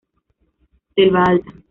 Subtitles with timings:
[0.95, 1.51] Selva alta.